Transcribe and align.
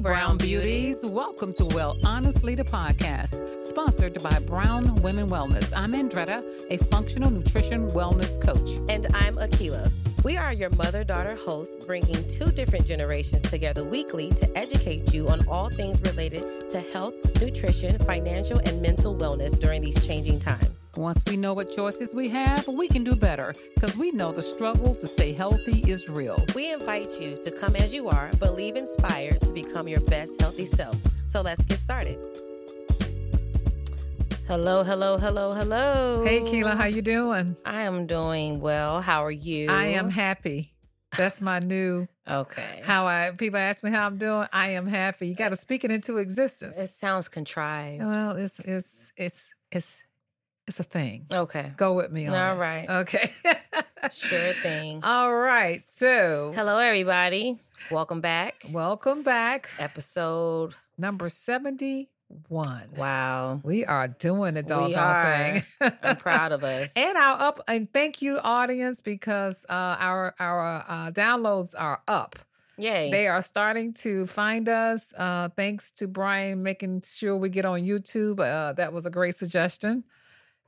Brown 0.00 0.38
Beauties. 0.38 1.04
Welcome 1.04 1.52
to 1.54 1.64
Well 1.66 1.98
Honestly, 2.04 2.54
the 2.54 2.64
podcast, 2.64 3.62
sponsored 3.62 4.22
by 4.22 4.38
Brown 4.40 4.94
Women 5.02 5.28
Wellness. 5.28 5.74
I'm 5.76 5.92
Andretta, 5.92 6.42
a 6.70 6.78
functional 6.84 7.30
nutrition 7.30 7.90
wellness 7.90 8.40
coach. 8.40 8.80
And 8.88 9.06
I'm 9.14 9.36
Akila. 9.36 9.92
We 10.24 10.38
are 10.38 10.54
your 10.54 10.70
mother 10.70 11.04
daughter 11.04 11.34
hosts, 11.34 11.84
bringing 11.84 12.26
two 12.28 12.50
different 12.50 12.86
generations 12.86 13.50
together 13.50 13.84
weekly 13.84 14.30
to 14.30 14.58
educate 14.58 15.12
you 15.12 15.28
on 15.28 15.46
all 15.48 15.68
things 15.68 16.00
related 16.10 16.70
to 16.70 16.80
health, 16.80 17.14
nutrition, 17.40 17.98
financial, 18.00 18.58
and 18.64 18.80
mental 18.82 19.16
wellness 19.16 19.58
during 19.58 19.82
these 19.82 20.06
changing 20.06 20.38
times. 20.38 20.90
Once 20.96 21.22
we 21.26 21.36
know 21.36 21.54
what 21.54 21.74
choices 21.74 22.14
we 22.14 22.28
have, 22.28 22.66
we 22.68 22.88
can 22.88 23.04
do 23.04 23.14
better 23.14 23.54
because 23.74 23.96
we 23.96 24.10
know 24.10 24.32
the 24.32 24.42
struggle 24.42 24.94
to 24.94 25.06
stay 25.06 25.32
healthy 25.32 25.80
is 25.90 26.08
real. 26.08 26.44
We 26.54 26.72
invite 26.72 27.20
you 27.20 27.36
to 27.42 27.50
come 27.50 27.76
as 27.76 27.94
you 27.94 28.08
are, 28.08 28.30
but 28.38 28.54
leave 28.54 28.76
inspired 28.76 29.40
to 29.42 29.52
become 29.52 29.88
your 29.88 30.00
best 30.00 30.40
healthy 30.40 30.66
self. 30.66 30.96
So 31.28 31.40
let's 31.40 31.62
get 31.64 31.78
started. 31.78 32.18
Hello, 34.46 34.82
hello, 34.82 35.16
hello, 35.16 35.52
hello. 35.52 36.24
Hey, 36.24 36.40
Keela, 36.40 36.74
how 36.74 36.86
you 36.86 37.02
doing? 37.02 37.56
I 37.64 37.82
am 37.82 38.08
doing 38.08 38.60
well. 38.60 39.00
How 39.00 39.24
are 39.24 39.30
you? 39.30 39.70
I 39.70 39.86
am 39.86 40.10
happy. 40.10 40.72
That's 41.16 41.40
my 41.40 41.58
new 41.58 42.06
okay. 42.28 42.80
How 42.84 43.06
I 43.06 43.32
people 43.36 43.58
ask 43.58 43.82
me 43.82 43.90
how 43.90 44.06
I'm 44.06 44.16
doing. 44.18 44.46
I 44.52 44.70
am 44.70 44.86
happy. 44.86 45.28
You 45.28 45.34
got 45.34 45.48
to 45.50 45.56
speak 45.56 45.84
it 45.84 45.90
into 45.90 46.18
existence. 46.18 46.78
It 46.78 46.90
sounds 46.90 47.28
contrived. 47.28 48.04
Well, 48.04 48.36
it's 48.36 48.60
it's 48.60 49.12
it's 49.16 49.50
it's 49.70 50.02
it's 50.66 50.78
a 50.78 50.84
thing. 50.84 51.26
Okay. 51.32 51.72
Go 51.76 51.94
with 51.94 52.12
me 52.12 52.26
on 52.26 52.34
All 52.34 52.54
it. 52.54 52.58
Okay. 52.88 53.32
Sure 54.12 54.52
thing. 54.54 55.00
All 55.04 55.34
right. 55.34 55.82
So, 55.92 56.52
Hello, 56.54 56.78
everybody. 56.78 57.58
Welcome 57.90 58.20
back. 58.20 58.64
welcome 58.70 59.22
back. 59.22 59.68
Episode. 59.78 60.74
Number 60.96 61.28
71. 62.30 62.90
Wow. 62.96 63.60
We 63.62 63.84
are 63.84 64.08
doing 64.08 64.54
the 64.54 64.62
doggone 64.62 64.94
are. 64.94 65.60
thing. 65.60 65.92
I'm 66.02 66.16
proud 66.16 66.52
of 66.52 66.62
us. 66.64 66.92
And 66.94 67.16
our 67.16 67.40
up 67.40 67.60
and 67.66 67.92
thank 67.92 68.22
you 68.22 68.38
audience 68.38 69.00
because 69.00 69.64
uh, 69.68 69.96
our 69.98 70.34
our 70.38 70.84
uh, 70.88 71.10
downloads 71.10 71.74
are 71.76 72.02
up. 72.06 72.38
Yay. 72.78 73.10
They 73.10 73.26
are 73.26 73.42
starting 73.42 73.92
to 73.94 74.26
find 74.26 74.68
us. 74.68 75.12
Uh, 75.12 75.50
thanks 75.54 75.90
to 75.92 76.06
Brian 76.06 76.62
making 76.62 77.02
sure 77.06 77.36
we 77.36 77.50
get 77.50 77.64
on 77.64 77.80
YouTube. 77.82 78.40
Uh, 78.40 78.72
that 78.74 78.92
was 78.92 79.04
a 79.04 79.10
great 79.10 79.34
suggestion 79.34 80.04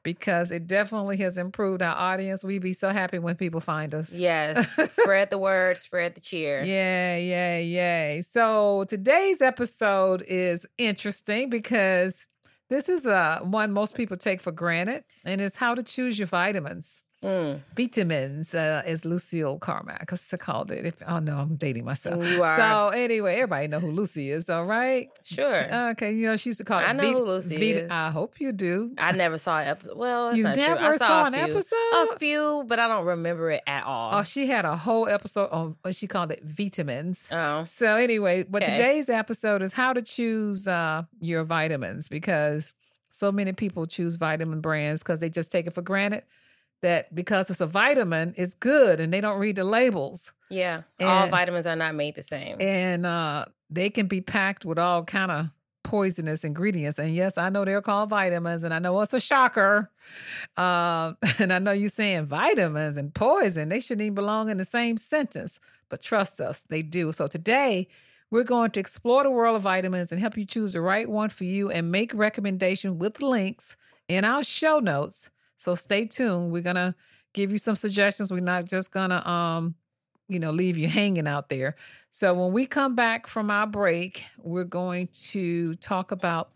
because 0.03 0.51
it 0.51 0.67
definitely 0.67 1.17
has 1.19 1.39
improved 1.39 1.83
our 1.83 1.95
audience. 1.95 2.45
We'd 2.45 2.63
be 2.63 2.73
so 2.73 2.91
happy 2.91 3.19
when 3.19 3.37
people 3.37 3.61
find 3.61 3.95
us. 3.95 4.13
yes. 4.13 4.71
spread 4.93 5.31
the 5.31 5.39
word, 5.39 5.79
spread 5.79 6.15
the 6.15 6.21
cheer. 6.21 6.63
Yeah, 6.73 7.17
yeah, 7.17 7.59
yeah. 7.59 8.21
So 8.23 8.85
today's 8.89 9.41
episode 9.41 10.23
is 10.27 10.67
interesting 10.79 11.51
because 11.51 12.27
this 12.71 12.89
is 12.89 13.07
uh, 13.07 13.41
one 13.43 13.73
most 13.73 13.95
people 13.95 14.17
take 14.17 14.41
for 14.41 14.53
granted, 14.53 15.05
and 15.25 15.41
it's 15.41 15.57
how 15.57 15.75
to 15.75 15.83
choose 15.83 16.19
your 16.19 16.29
vitamins. 16.29 17.05
Mm. 17.23 17.61
Vitamins, 17.77 18.55
uh, 18.55 18.83
as 18.85 19.05
Lucille 19.05 19.59
Carmack 19.59 20.11
has 20.11 20.35
called 20.41 20.73
it. 20.73 20.85
If 20.85 20.97
oh 21.07 21.21
no, 21.21 21.39
I'm 21.39 21.55
dating 21.57 21.85
myself. 21.85 22.25
You 22.27 22.43
are. 22.43 22.57
So 22.57 22.89
anyway, 22.89 23.37
everybody 23.37 23.69
know 23.69 23.79
who 23.81 23.91
Lucy 23.93 24.31
is, 24.31 24.51
all 24.51 24.67
right? 24.67 25.09
Sure. 25.23 25.73
Okay, 25.91 26.13
you 26.13 26.27
know 26.27 26.37
she 26.37 26.49
used 26.51 26.59
to 26.59 26.65
call 26.65 26.81
it. 26.81 26.83
I 26.83 26.93
know 26.93 27.03
Vit- 27.03 27.13
who 27.13 27.19
Lucy 27.25 27.57
Vit- 27.59 27.85
is. 27.85 27.91
I 27.91 28.11
hope 28.11 28.41
you 28.41 28.51
do. 28.53 28.93
I 28.99 29.13
never 29.13 29.39
saw 29.39 29.59
an 29.61 29.69
episode. 29.69 29.97
Well, 29.97 30.37
You 30.37 30.43
not 30.43 30.57
never 30.57 30.77
true. 30.79 30.87
I 30.87 30.97
saw, 30.97 31.07
saw 31.07 31.25
an 31.27 31.35
episode? 31.35 31.77
A 32.13 32.19
few, 32.19 32.65
but 32.67 32.79
I 32.81 32.89
don't 32.89 33.07
remember 33.07 33.51
it 33.51 33.63
at 33.67 33.85
all. 33.85 34.15
Oh, 34.15 34.23
she 34.25 34.47
had 34.49 34.65
a 34.65 34.77
whole 34.77 35.09
episode 35.09 35.49
on. 35.51 35.77
what 35.83 35.95
She 35.95 36.07
called 36.09 36.33
it 36.33 36.43
vitamins. 36.45 37.29
Oh. 37.31 37.65
So 37.65 37.97
anyway, 37.97 38.45
but 38.49 38.63
Okay. 38.63 38.73
today's 38.77 39.09
episode 39.09 39.63
is 39.63 39.73
how 39.73 39.93
to 39.93 40.03
choose 40.03 40.67
uh, 40.67 41.03
your 41.21 41.45
vitamins 41.45 42.09
because 42.09 42.75
so 43.11 43.31
many 43.31 43.53
people 43.53 43.87
choose 43.87 44.17
vitamin 44.17 44.61
brands 44.61 45.03
because 45.03 45.21
they 45.21 45.29
just 45.31 45.53
take 45.53 45.67
it 45.67 45.75
for 45.75 45.83
granted 45.83 46.23
that 46.83 47.15
because 47.15 47.49
it's 47.51 47.61
a 47.61 47.67
vitamin, 47.67 48.35
it's 48.37 48.55
good, 48.55 49.01
and 49.01 49.13
they 49.13 49.21
don't 49.21 49.39
read 49.39 49.57
the 49.57 49.65
labels, 49.65 50.33
Yeah. 50.51 50.83
all 51.01 51.29
vitamins 51.29 51.67
are 51.67 51.77
not 51.77 51.95
made 51.95 52.15
the 52.17 52.23
same. 52.23 52.61
and 52.61 53.07
uh, 53.07 53.47
they 53.71 53.89
can 53.91 54.07
be 54.07 54.21
packed 54.21 54.65
with 54.65 54.79
all 54.79 55.03
kind 55.05 55.31
of 55.31 55.47
poisonous 55.85 56.45
ingredients. 56.45 56.99
And 56.99 57.15
yes, 57.15 57.39
I 57.39 57.49
know 57.49 57.65
they're 57.65 57.81
called 57.83 58.11
vitamins, 58.11 58.63
and 58.63 58.73
I 58.75 58.79
know 58.79 59.01
it's 59.01 59.13
a 59.15 59.21
shocker. 59.21 59.91
Uh, 60.57 61.15
and 61.39 61.53
I 61.53 61.59
know 61.59 61.73
you're 61.73 61.89
saying 61.89 62.27
vitamins 62.27 62.97
and 62.97 63.15
poison; 63.15 63.69
they 63.69 63.81
shouldn't 63.81 64.03
even 64.03 64.15
belong 64.15 64.51
in 64.51 64.57
the 64.59 64.65
same 64.65 64.97
sentence. 64.97 65.59
But 65.89 66.03
trust 66.03 66.41
us, 66.41 66.63
they 66.69 66.83
do. 66.83 67.13
So 67.13 67.27
today. 67.27 67.89
We're 68.31 68.45
going 68.45 68.71
to 68.71 68.81
explore 68.81 69.23
the 69.25 69.31
world 69.31 69.57
of 69.57 69.61
vitamins 69.61 70.11
and 70.11 70.19
help 70.19 70.39
you 70.39 70.47
choose 70.47 70.73
the 70.73 70.81
right 70.81 71.07
one 71.07 71.29
for 71.29 71.45
you 71.45 71.71
and 71.71 71.93
make 71.93 72.15
recommendations 72.15 72.99
with 72.99 73.21
links 73.21 73.77
in 74.09 74.25
our 74.25 74.43
show 74.43 74.79
notes. 74.79 75.29
So 75.63 75.77
stay 75.77 76.07
tuned. 76.07 76.51
We're 76.51 76.63
gonna 76.63 76.97
give 77.35 77.53
you 77.53 77.59
some 77.59 77.77
suggestions. 77.77 78.33
We're 78.33 78.41
not 78.41 78.65
just 78.65 78.91
gonna 78.91 79.25
um, 79.25 79.77
you 80.27 80.41
know, 80.41 80.51
leave 80.51 80.77
you 80.77 80.89
hanging 80.89 81.29
out 81.29 81.51
there. 81.51 81.77
So 82.11 82.35
when 82.35 82.53
we 82.53 82.67
come 82.67 82.97
back 82.97 83.29
from 83.29 83.49
our 83.49 83.67
break, 83.69 84.25
we're 84.39 84.65
going 84.65 85.09
to 85.31 85.77
talk 85.77 86.11
about 86.11 86.51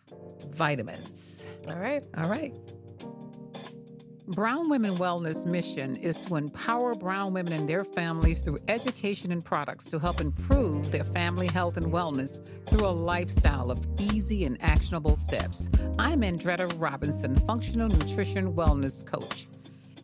vitamins. 0.50 1.49
all 1.69 1.78
right. 1.78 2.05
All 2.16 2.28
right. 2.28 2.53
Brown 4.31 4.69
Women 4.69 4.95
Wellness 4.95 5.47
mission 5.47 5.95
is 5.95 6.19
to 6.25 6.35
empower 6.35 6.95
brown 6.95 7.33
women 7.33 7.53
and 7.53 7.69
their 7.69 7.85
families 7.85 8.41
through 8.41 8.59
education 8.67 9.31
and 9.31 9.45
products 9.45 9.85
to 9.87 10.01
help 10.01 10.21
improve 10.21 10.91
their 10.91 11.05
family 11.05 11.47
health 11.47 11.77
and 11.77 11.87
wellness 11.87 12.45
through 12.67 12.89
a 12.89 12.91
lifestyle 12.91 13.71
of 13.71 13.87
easy 14.01 14.45
and 14.45 14.61
actionable 14.61 15.15
steps. 15.15 15.69
I'm 15.97 16.23
Andretta 16.23 16.75
Robinson, 16.77 17.37
functional 17.47 17.89
nutrition 17.89 18.53
wellness 18.53 19.07
coach. 19.07 19.47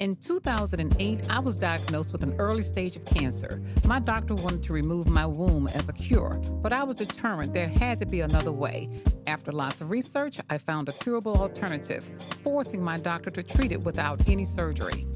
In 0.02 0.16
2008, 0.16 1.30
I 1.30 1.38
was 1.38 1.54
diagnosed 1.54 2.10
with 2.10 2.24
an 2.24 2.34
early 2.40 2.64
stage 2.64 2.96
of 2.96 3.04
cancer. 3.04 3.62
My 3.86 4.00
doctor 4.00 4.34
wanted 4.34 4.64
to 4.64 4.72
remove 4.72 5.06
my 5.06 5.24
womb 5.24 5.68
as 5.68 5.88
a 5.88 5.92
cure, 5.92 6.40
but 6.60 6.72
I 6.72 6.82
was 6.82 6.96
determined 6.96 7.54
there 7.54 7.68
had 7.68 8.00
to 8.00 8.06
be 8.06 8.22
another 8.22 8.50
way. 8.50 8.91
After 9.28 9.52
lots 9.52 9.80
of 9.80 9.91
research, 9.91 10.41
I 10.50 10.58
found 10.58 10.88
a 10.88 10.92
curable 10.92 11.36
alternative, 11.36 12.02
forcing 12.42 12.82
my 12.82 12.96
doctor 12.96 13.30
to 13.30 13.44
treat 13.44 13.70
it 13.70 13.84
without 13.84 14.28
any 14.28 14.44
surgery. 14.44 15.06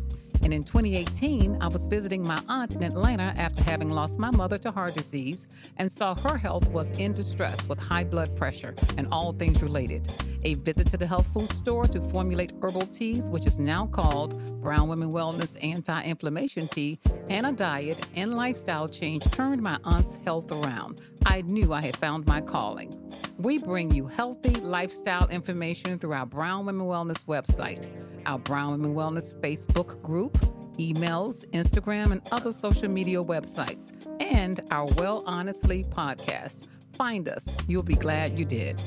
And 0.47 0.55
in 0.55 0.63
2018, 0.63 1.61
I 1.61 1.67
was 1.67 1.87
visiting 1.87 2.25
my 2.25 2.41
aunt 2.49 2.77
in 2.77 2.85
Atlanta 2.85 3.35
after 3.37 3.65
having 3.65 3.91
lost 3.91 4.17
my 4.17 4.31
mother 4.31 4.57
to 4.59 4.71
heart 4.71 4.95
disease 4.95 5.49
and 5.77 5.91
saw 5.91 6.15
her 6.21 6.39
health 6.39 6.69
was 6.69 6.89
in 7.01 7.15
distress 7.15 7.67
with 7.67 7.81
high 7.81 8.05
blood 8.05 8.37
pressure 8.37 8.73
and 8.97 9.09
all 9.11 9.33
things 9.33 9.61
related. 9.61 10.09
A 10.45 10.55
visit 10.55 10.87
to 10.93 10.97
the 10.99 11.07
health 11.09 11.27
food 11.35 11.51
store 11.51 11.89
to 11.89 12.01
formulate 12.01 12.53
herbal 12.63 12.87
teas, 12.87 13.29
which 13.29 13.45
is 13.45 13.59
now 13.59 13.87
called 13.87 14.63
Brown 14.63 14.89
Women 14.89 15.11
Wellness 15.11 15.57
Anti 15.65 16.05
Inflammation 16.05 16.69
Tea, 16.69 17.01
and 17.29 17.45
a 17.45 17.51
diet 17.51 18.07
and 18.15 18.37
lifestyle 18.37 18.87
change 18.87 19.25
turned 19.33 19.61
my 19.61 19.81
aunt's 19.83 20.17
health 20.25 20.53
around. 20.53 21.01
I 21.27 21.43
knew 21.43 21.73
I 21.73 21.85
had 21.85 21.97
found 21.97 22.25
my 22.29 22.41
calling. 22.41 22.97
We 23.37 23.59
bring 23.59 23.93
you 23.93 24.07
healthy 24.07 24.61
lifestyle 24.61 25.27
information 25.27 25.99
through 25.99 26.13
our 26.13 26.25
Brown 26.25 26.67
Women 26.67 26.87
Wellness 26.87 27.25
website, 27.25 27.89
our 28.27 28.39
Brown 28.39 28.73
Women 28.73 28.95
Wellness 28.95 29.35
Facebook 29.41 30.03
group, 30.03 30.37
emails, 30.79 31.49
Instagram, 31.51 32.13
and 32.13 32.21
other 32.33 32.53
social 32.53 32.89
media 32.89 33.23
websites, 33.23 33.93
and 34.21 34.61
our 34.71 34.87
Well 34.97 35.23
Honestly 35.27 35.85
podcast. 35.85 36.69
Find 36.95 37.29
us. 37.29 37.47
You'll 37.69 37.83
be 37.83 37.95
glad 37.95 38.39
you 38.39 38.45
did. 38.45 38.81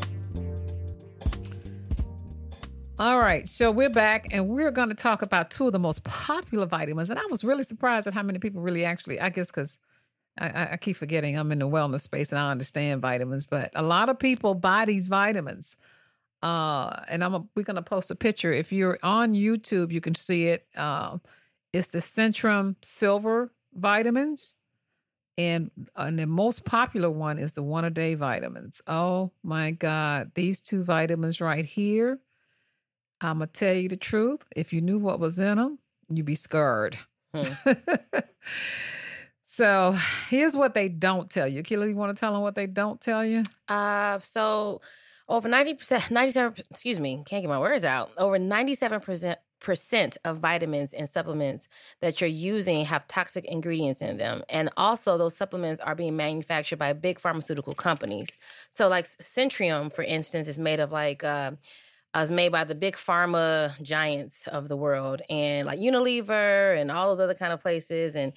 All 3.00 3.20
right, 3.20 3.48
so 3.48 3.72
we're 3.72 3.90
back 3.90 4.28
and 4.32 4.50
we're 4.50 4.72
going 4.72 4.90
to 4.90 4.96
talk 4.96 5.22
about 5.22 5.52
two 5.52 5.68
of 5.68 5.72
the 5.72 5.80
most 5.80 6.04
popular 6.04 6.66
vitamins. 6.66 7.10
And 7.10 7.18
I 7.18 7.26
was 7.30 7.46
really 7.46 7.64
surprised 7.64 8.08
at 8.08 8.14
how 8.14 8.24
many 8.24 8.40
people 8.40 8.62
really 8.62 8.84
actually, 8.84 9.22
I 9.22 9.30
guess, 9.30 9.48
because 9.50 9.80
I- 10.38 10.74
I, 10.74 10.78
keep 10.78 10.98
forgetting 10.98 11.38
I'm 11.38 11.52
in 11.54 11.60
the 11.60 11.68
wellness 11.68 12.02
space 12.02 12.32
and 12.32 12.40
I 12.40 12.52
understand 12.52 13.02
vitamins, 13.02 13.46
but 13.46 13.72
a 13.74 13.84
lot 13.84 14.10
of 14.10 14.20
people 14.20 14.54
buy 14.54 14.86
these 14.86 15.08
vitamins. 15.08 15.78
Uh, 16.42 17.02
and 17.10 17.24
I'm 17.24 17.34
a, 17.34 17.46
we're 17.56 17.64
going 17.64 17.76
to 17.76 17.82
post 17.82 18.12
a 18.12 18.16
picture. 18.16 18.52
If 18.52 18.72
you're 18.72 18.98
on 19.04 19.34
YouTube, 19.34 19.92
you 19.92 20.02
can 20.02 20.16
see 20.16 20.46
it. 20.46 20.66
Uh, 20.76 21.18
it's 21.74 21.90
the 21.90 22.00
Centrum 22.00 22.76
Silver 22.82 23.52
vitamins. 23.74 24.54
And, 25.38 25.72
and 25.96 26.20
the 26.20 26.28
most 26.28 26.66
popular 26.66 27.10
one 27.10 27.38
is 27.38 27.54
the 27.54 27.64
one 27.64 27.86
a 27.86 27.90
day 27.90 28.16
vitamins. 28.16 28.82
Oh 28.88 29.32
my 29.44 29.72
God. 29.72 30.32
These 30.36 30.62
two 30.62 30.84
vitamins 30.84 31.40
right 31.40 31.66
here. 31.66 32.20
I'm 33.22 33.40
going 33.40 33.50
to 33.50 33.54
tell 33.54 33.76
you 33.76 33.90
the 33.90 33.98
truth. 33.98 34.44
If 34.56 34.74
you 34.74 34.82
knew 34.82 34.98
what 34.98 35.20
was 35.20 35.40
in 35.40 35.58
them, 35.58 35.80
you'd 36.10 36.26
be 36.26 36.36
scared. 36.36 36.98
Hmm. 37.34 37.44
so 39.46 39.98
here's 40.30 40.56
what 40.56 40.74
they 40.74 40.90
don't 40.90 41.30
tell 41.30 41.48
you. 41.48 41.64
Kayla, 41.64 41.90
you 41.90 41.96
want 41.96 42.16
to 42.16 42.20
tell 42.20 42.34
them 42.34 42.42
what 42.42 42.56
they 42.56 42.68
don't 42.68 43.00
tell 43.00 43.26
you? 43.26 43.44
Uh, 43.68 44.20
so 44.20 44.82
over 45.30 45.48
90%, 45.48 46.12
97, 46.12 46.66
excuse 46.72 47.00
me, 47.00 47.24
can't 47.26 47.44
get 47.44 47.48
my 47.48 47.60
words 47.60 47.86
out. 47.86 48.12
Over 48.18 48.38
97%, 48.38 49.38
percent 49.60 50.18
of 50.24 50.40
vitamins 50.40 50.94
and 50.94 51.08
supplements 51.08 51.68
that 52.02 52.22
you're 52.22 52.30
using 52.30 52.86
have 52.86 53.08
toxic 53.08 53.46
ingredients 53.46 54.02
in 54.02 54.18
them. 54.18 54.44
And 54.50 54.70
also 54.78 55.18
those 55.18 55.36
supplements 55.36 55.82
are 55.82 55.96
being 55.96 56.16
manufactured 56.16 56.80
by 56.80 56.94
big 56.94 57.20
pharmaceutical 57.20 57.74
companies. 57.74 58.28
So 58.74 58.88
like 58.88 59.06
Centrum 59.06 59.94
for 59.94 60.04
instance 60.04 60.48
is 60.48 60.58
made 60.58 60.80
of 60.80 60.92
like 60.92 61.24
uh, 61.24 61.52
is 62.16 62.32
made 62.32 62.52
by 62.52 62.64
the 62.64 62.76
big 62.76 62.96
pharma 62.96 63.80
giants 63.82 64.48
of 64.48 64.68
the 64.68 64.78
world 64.78 65.22
and 65.30 65.68
like 65.68 65.80
unilever 65.80 66.80
and 66.80 66.90
all 66.90 67.16
those 67.16 67.24
other 67.24 67.36
kind 67.36 67.54
of 67.54 67.62
places. 67.62 68.16
And 68.16 68.34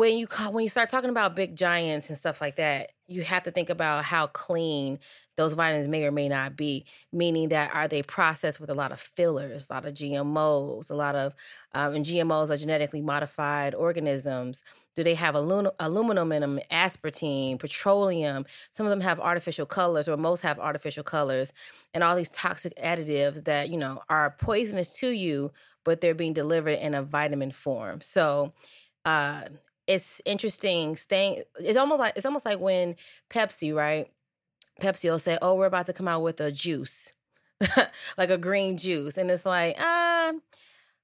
when 0.00 0.16
you 0.16 0.26
when 0.50 0.62
you 0.62 0.70
start 0.70 0.88
talking 0.88 1.10
about 1.10 1.36
big 1.36 1.54
giants 1.54 2.08
and 2.08 2.16
stuff 2.16 2.40
like 2.40 2.56
that, 2.56 2.92
you 3.06 3.22
have 3.22 3.42
to 3.42 3.50
think 3.50 3.68
about 3.68 4.02
how 4.02 4.28
clean 4.28 4.98
those 5.36 5.52
vitamins 5.52 5.88
may 5.88 6.06
or 6.06 6.10
may 6.10 6.26
not 6.26 6.56
be. 6.56 6.86
Meaning 7.12 7.50
that 7.50 7.70
are 7.74 7.86
they 7.86 8.00
processed 8.00 8.60
with 8.60 8.70
a 8.70 8.74
lot 8.74 8.92
of 8.92 8.98
fillers, 8.98 9.66
a 9.68 9.74
lot 9.74 9.84
of 9.84 9.92
GMOs, 9.92 10.90
a 10.90 10.94
lot 10.94 11.16
of 11.16 11.34
um, 11.74 11.96
and 11.96 12.06
GMOs 12.06 12.48
are 12.48 12.56
genetically 12.56 13.02
modified 13.02 13.74
organisms. 13.74 14.64
Do 14.96 15.04
they 15.04 15.16
have 15.16 15.34
aluminum, 15.34 15.72
aluminum 15.78 16.32
in 16.32 16.40
them, 16.40 16.60
aspartame, 16.72 17.58
petroleum? 17.58 18.46
Some 18.70 18.86
of 18.86 18.90
them 18.90 19.02
have 19.02 19.20
artificial 19.20 19.66
colors, 19.66 20.08
or 20.08 20.16
most 20.16 20.40
have 20.40 20.58
artificial 20.58 21.04
colors, 21.04 21.52
and 21.92 22.02
all 22.02 22.16
these 22.16 22.30
toxic 22.30 22.74
additives 22.76 23.44
that 23.44 23.68
you 23.68 23.76
know 23.76 24.00
are 24.08 24.34
poisonous 24.40 24.88
to 25.00 25.10
you, 25.10 25.52
but 25.84 26.00
they're 26.00 26.14
being 26.14 26.32
delivered 26.32 26.78
in 26.78 26.94
a 26.94 27.02
vitamin 27.02 27.52
form. 27.52 28.00
So 28.00 28.54
uh, 29.04 29.42
it's 29.90 30.22
interesting 30.24 30.96
staying 30.96 31.42
it's 31.58 31.76
almost 31.76 31.98
like 31.98 32.12
it's 32.16 32.26
almost 32.26 32.46
like 32.46 32.60
when 32.60 32.96
Pepsi, 33.28 33.74
right? 33.74 34.10
Pepsi 34.80 35.10
will 35.10 35.18
say, 35.18 35.36
"Oh, 35.42 35.56
we're 35.56 35.66
about 35.66 35.86
to 35.86 35.92
come 35.92 36.08
out 36.08 36.22
with 36.22 36.40
a 36.40 36.52
juice." 36.52 37.12
like 38.16 38.30
a 38.30 38.38
green 38.38 38.78
juice 38.78 39.18
and 39.18 39.30
it's 39.30 39.44
like, 39.44 39.78
um 39.78 40.40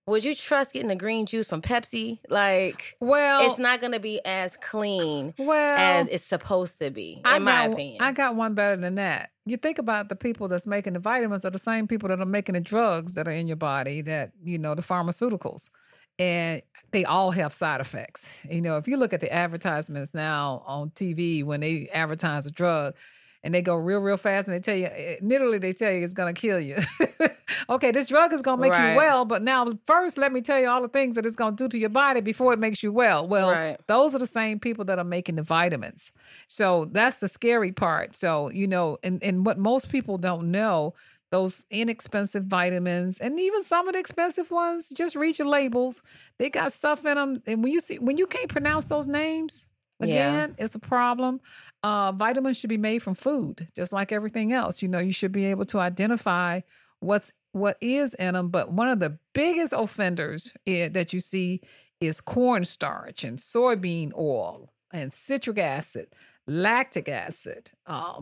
would 0.07 0.25
you 0.25 0.37
trust 0.37 0.73
getting 0.73 0.91
a 0.91 0.97
green 0.97 1.27
juice 1.27 1.49
from 1.49 1.61
Pepsi? 1.61 2.21
Like, 2.29 2.97
well, 3.01 3.51
it's 3.51 3.59
not 3.59 3.81
going 3.81 3.93
to 3.93 3.99
be 3.99 4.21
as 4.25 4.57
clean 4.57 5.35
well, 5.37 5.79
as 5.79 6.07
it's 6.07 6.25
supposed 6.25 6.79
to 6.79 6.91
be, 6.91 7.15
in 7.15 7.23
I 7.25 7.41
my 7.41 7.67
got, 7.67 7.73
opinion. 7.73 8.01
I 8.01 8.13
got 8.13 8.37
one 8.37 8.55
better 8.55 8.77
than 8.77 8.95
that. 8.95 9.31
You 9.47 9.57
think 9.57 9.79
about 9.79 10.09
the 10.09 10.15
people 10.15 10.47
that's 10.47 10.67
making 10.67 10.93
the 10.93 11.01
vitamins 11.01 11.45
are 11.45 11.51
the 11.51 11.59
same 11.59 11.89
people 11.89 12.09
that 12.09 12.21
are 12.21 12.25
making 12.25 12.55
the 12.55 12.61
drugs 12.61 13.15
that 13.15 13.27
are 13.27 13.33
in 13.33 13.49
your 13.49 13.57
body 13.57 14.01
that, 14.03 14.31
you 14.45 14.59
know, 14.59 14.77
the 14.77 14.83
pharmaceuticals. 14.83 15.71
And 16.19 16.63
they 16.93 17.05
all 17.05 17.31
have 17.33 17.53
side 17.53 17.81
effects. 17.81 18.39
You 18.49 18.61
know, 18.61 18.79
if 18.79 18.89
you 18.89 18.97
look 18.97 19.13
at 19.13 19.21
the 19.21 19.33
advertisements 19.33 20.15
now 20.15 20.63
on 20.67 20.91
TV 20.91 21.45
when 21.45 21.61
they 21.61 21.89
advertise 21.93 22.47
a 22.47 22.51
drug 22.51 22.95
and 23.43 23.55
they 23.55 23.61
go 23.61 23.75
real, 23.77 24.01
real 24.01 24.17
fast 24.17 24.49
and 24.49 24.57
they 24.57 24.61
tell 24.61 24.77
you, 24.77 24.87
eh, 24.87 25.17
literally, 25.21 25.59
they 25.59 25.73
tell 25.73 25.93
you 25.93 26.03
it's 26.03 26.15
going 26.15 26.35
to 26.35 26.41
kill 26.41 26.59
you. 26.59 26.77
okay, 27.71 27.91
this 27.91 28.07
drug 28.07 28.33
is 28.33 28.41
going 28.43 28.59
to 28.59 28.63
make 28.63 28.73
Right. 28.73 28.91
you 28.93 28.97
well, 28.97 29.25
but 29.25 29.43
now 29.43 29.79
first 29.87 30.17
let 30.17 30.33
me 30.33 30.41
tell 30.41 30.59
you 30.59 30.69
all 30.69 30.81
the 30.83 30.89
things 30.89 31.17
that 31.17 31.27
it's 31.27 31.37
going 31.37 31.55
to 31.57 31.65
do 31.65 31.69
to 31.69 31.79
your 31.79 31.91
body 31.91 32.21
before 32.21 32.53
it 32.53 32.59
makes 32.59 32.83
you 32.83 32.93
well. 32.93 33.27
Well, 33.29 33.51
Right. 33.53 33.77
those 33.87 34.15
are 34.15 34.19
the 34.19 34.27
same 34.27 34.59
people 34.59 34.85
that 34.87 34.99
are 34.99 35.05
making 35.05 35.37
the 35.37 35.43
vitamins. 35.43 36.13
So 36.49 36.87
that's 36.87 37.21
the 37.21 37.29
scary 37.29 37.73
part. 37.73 38.17
So, 38.17 38.51
you 38.51 38.67
know, 38.67 38.99
and, 39.03 39.23
and 39.23 39.45
what 39.45 39.59
most 39.59 39.91
people 39.91 40.19
don't 40.19 40.51
know, 40.51 40.95
those 41.31 41.65
inexpensive 41.71 42.45
vitamins 42.45 43.19
and 43.19 43.39
even 43.41 43.63
some 43.63 43.89
of 43.89 43.95
the 43.95 43.99
expensive 43.99 44.51
ones, 44.51 44.91
just 44.91 45.17
read 45.17 45.39
your 45.39 45.49
labels. 45.49 46.03
They 46.39 46.51
got 46.51 46.73
stuff 46.73 47.05
in 47.05 47.15
them. 47.17 47.43
And 47.47 47.63
when 47.63 47.73
you 47.73 47.81
see 47.81 47.99
when 47.99 48.17
you 48.17 48.27
can't 48.27 48.49
pronounce 48.49 48.87
those 48.87 49.07
names, 49.09 49.67
Yeah. 50.01 50.07
again, 50.07 50.55
it's 50.59 50.75
a 50.75 50.79
problem. 50.79 51.41
Uh, 51.83 52.13
vitamins 52.13 52.57
should 52.57 52.71
be 52.71 52.77
made 52.79 53.01
from 53.01 53.15
food, 53.15 53.69
just 53.75 53.93
like 53.93 54.13
everything 54.13 54.53
else. 54.53 54.83
You 54.83 54.89
know, 54.89 54.99
you 54.99 55.13
should 55.13 55.33
be 55.33 55.47
able 55.47 55.65
to 55.67 55.79
identify 55.79 56.61
what's 57.01 57.33
what 57.53 57.77
is 57.81 58.13
in 58.15 58.35
them. 58.35 58.49
But 58.51 58.73
one 58.73 58.89
of 58.89 59.01
the 59.01 59.19
biggest 59.33 59.73
offenders 59.73 60.53
i- 60.69 60.89
that 60.93 61.13
you 61.13 61.21
see 61.21 61.61
is 62.01 62.21
cornstarch 62.21 63.25
and 63.25 63.39
soybean 63.39 64.13
oil 64.17 64.71
and 64.93 65.13
citric 65.13 65.59
acid, 65.59 66.09
lactic 66.47 67.09
acid, 67.09 67.71
uh. 67.87 68.15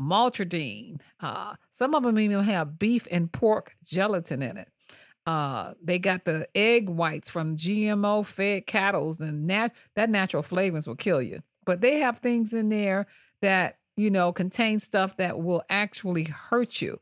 Uh, 1.20 1.54
some 1.70 1.94
of 1.94 2.02
them 2.02 2.18
even 2.18 2.42
have 2.44 2.78
beef 2.78 3.06
and 3.10 3.32
pork 3.32 3.76
gelatin 3.84 4.42
in 4.42 4.56
it. 4.56 4.68
Uh, 5.26 5.72
they 5.82 5.98
got 5.98 6.24
the 6.24 6.46
egg 6.54 6.88
whites 6.88 7.30
from 7.30 7.56
GMO 7.56 8.24
fed 8.26 8.66
cattles, 8.66 9.20
and 9.20 9.46
nat- 9.46 9.72
that 9.94 10.10
natural 10.10 10.42
flavors 10.42 10.86
will 10.86 10.96
kill 10.96 11.22
you. 11.22 11.42
But 11.64 11.80
they 11.80 11.98
have 12.00 12.18
things 12.18 12.52
in 12.52 12.68
there 12.68 13.06
that 13.40 13.78
you 13.96 14.10
know 14.10 14.32
contain 14.32 14.78
stuff 14.80 15.16
that 15.16 15.40
will 15.40 15.62
actually 15.70 16.24
hurt 16.24 16.82
you. 16.82 16.98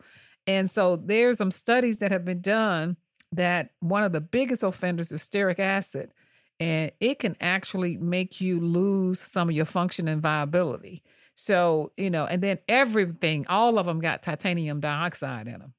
And 0.46 0.70
so 0.70 0.96
there's 0.96 1.38
some 1.38 1.50
studies 1.50 1.98
that 1.98 2.12
have 2.12 2.25
been 2.25 2.40
done 2.40 2.96
that 3.32 3.70
one 3.80 4.02
of 4.02 4.12
the 4.12 4.20
biggest 4.20 4.62
offenders 4.62 5.10
is 5.10 5.22
stearic 5.22 5.58
acid, 5.58 6.12
and 6.62 6.93
it 7.00 7.19
can 7.19 7.35
actually 7.41 7.97
make 7.97 8.41
you 8.41 8.61
lose 8.61 9.19
some 9.20 9.49
of 9.49 9.55
your 9.55 9.64
function 9.67 10.06
and 10.09 10.20
viability. 10.23 11.03
So, 11.35 11.93
you 11.97 12.11
know, 12.11 12.25
and 12.26 12.41
then 12.43 12.59
everything, 12.69 13.47
all 13.49 13.79
of 13.79 13.87
them 13.87 14.00
got 14.00 14.23
titanium 14.23 14.79
dioxide 14.81 15.47
in 15.49 15.59
them. 15.61 15.73